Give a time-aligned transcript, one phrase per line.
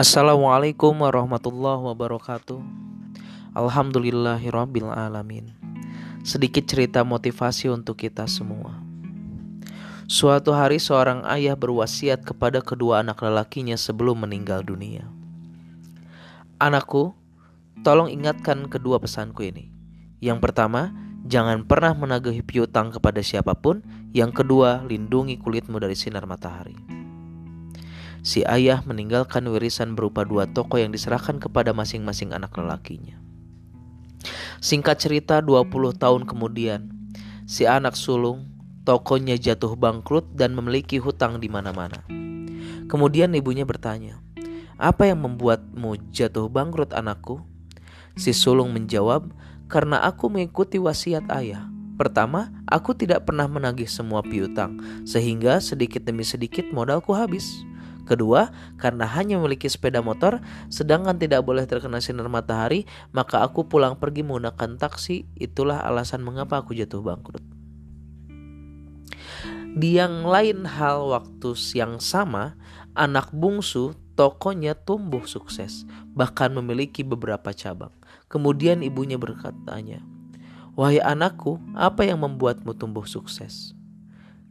[0.00, 2.56] Assalamualaikum warahmatullahi wabarakatuh.
[3.52, 5.52] Alhamdulillahirabbil alamin.
[6.24, 8.80] Sedikit cerita motivasi untuk kita semua.
[10.08, 15.04] Suatu hari seorang ayah berwasiat kepada kedua anak lelakinya sebelum meninggal dunia.
[16.56, 17.12] Anakku,
[17.84, 19.68] tolong ingatkan kedua pesanku ini.
[20.16, 20.96] Yang pertama,
[21.28, 23.84] jangan pernah menagih piutang kepada siapa pun.
[24.16, 26.99] Yang kedua, lindungi kulitmu dari sinar matahari
[28.20, 33.20] si ayah meninggalkan warisan berupa dua toko yang diserahkan kepada masing-masing anak lelakinya.
[34.60, 36.92] Singkat cerita 20 tahun kemudian,
[37.48, 38.52] si anak sulung
[38.84, 42.04] tokonya jatuh bangkrut dan memiliki hutang di mana-mana.
[42.90, 44.20] Kemudian ibunya bertanya,
[44.76, 47.40] "Apa yang membuatmu jatuh bangkrut, anakku?"
[48.18, 49.32] Si sulung menjawab,
[49.70, 56.24] "Karena aku mengikuti wasiat ayah." Pertama, aku tidak pernah menagih semua piutang, sehingga sedikit demi
[56.24, 57.60] sedikit modalku habis.
[58.10, 62.82] Kedua, karena hanya memiliki sepeda motor, sedangkan tidak boleh terkena sinar matahari,
[63.14, 65.30] maka aku pulang pergi menggunakan taksi.
[65.38, 67.46] Itulah alasan mengapa aku jatuh bangkrut.
[69.78, 72.58] Di yang lain hal waktu yang sama,
[72.98, 77.94] anak bungsu tokonya tumbuh sukses, bahkan memiliki beberapa cabang.
[78.26, 80.02] Kemudian ibunya berkatanya,
[80.74, 83.78] "Wahai anakku, apa yang membuatmu tumbuh sukses?"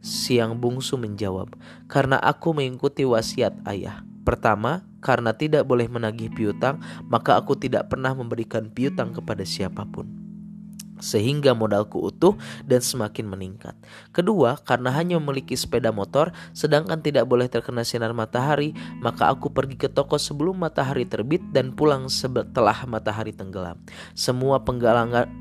[0.00, 1.56] Siang bungsu menjawab,
[1.88, 4.04] "Karena aku mengikuti wasiat ayah.
[4.20, 10.19] Pertama, karena tidak boleh menagih piutang, maka aku tidak pernah memberikan piutang kepada siapa pun
[11.00, 13.76] sehingga modalku utuh dan semakin meningkat.
[14.12, 19.76] Kedua, karena hanya memiliki sepeda motor sedangkan tidak boleh terkena sinar matahari, maka aku pergi
[19.76, 23.80] ke toko sebelum matahari terbit dan pulang setelah matahari tenggelam.
[24.14, 24.62] Semua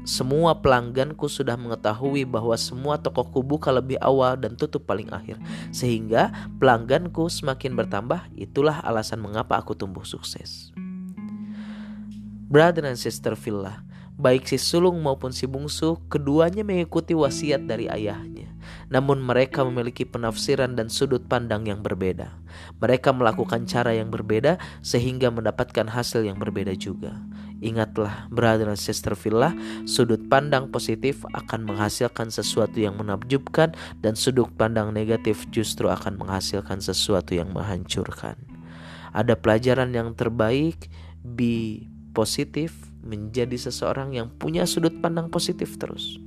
[0.08, 5.38] semua pelangganku sudah mengetahui bahwa semua tokoku buka lebih awal dan tutup paling akhir,
[5.70, 8.32] sehingga pelangganku semakin bertambah.
[8.34, 10.72] Itulah alasan mengapa aku tumbuh sukses.
[12.50, 13.86] Brother and sister Villa,
[14.20, 18.52] Baik si sulung maupun si bungsu, keduanya mengikuti wasiat dari ayahnya.
[18.92, 22.36] Namun mereka memiliki penafsiran dan sudut pandang yang berbeda.
[22.84, 27.16] Mereka melakukan cara yang berbeda sehingga mendapatkan hasil yang berbeda juga.
[27.64, 29.56] Ingatlah, brother dan sister villa,
[29.88, 33.72] sudut pandang positif akan menghasilkan sesuatu yang menakjubkan
[34.04, 38.36] dan sudut pandang negatif justru akan menghasilkan sesuatu yang menghancurkan.
[39.16, 40.92] Ada pelajaran yang terbaik,
[41.24, 46.22] be positif, menjadi seseorang yang punya sudut pandang positif terus.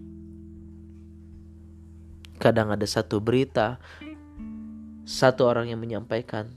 [2.43, 3.79] Kadang ada satu berita,
[5.07, 6.51] satu orang yang menyampaikan,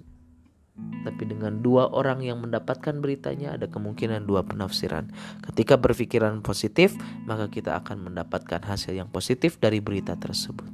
[1.05, 5.13] tapi dengan dua orang yang mendapatkan beritanya ada kemungkinan dua penafsiran.
[5.45, 6.97] Ketika berpikiran positif,
[7.29, 10.67] maka kita akan mendapatkan hasil yang positif dari berita tersebut.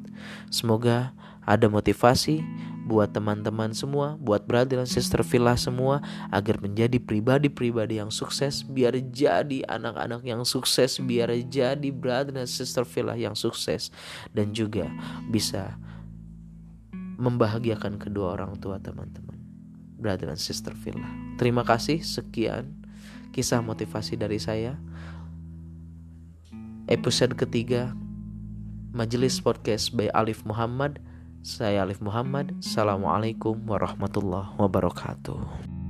[0.47, 1.11] Semoga
[1.45, 2.41] ada motivasi
[2.91, 8.99] buat teman-teman semua, buat brother dan sister villa semua agar menjadi pribadi-pribadi yang sukses, biar
[9.15, 13.95] jadi anak-anak yang sukses, biar jadi brother dan sister villa yang sukses
[14.35, 14.91] dan juga
[15.31, 15.79] bisa
[17.15, 19.39] membahagiakan kedua orang tua teman-teman.
[19.95, 21.07] Brother dan sister villa.
[21.39, 22.75] Terima kasih sekian
[23.31, 24.75] kisah motivasi dari saya.
[26.91, 27.95] Episode ketiga
[28.91, 30.99] Majelis Podcast by Alif Muhammad
[31.41, 32.53] saya Alif Muhammad.
[32.61, 35.80] Assalamualaikum warahmatullahi wabarakatuh.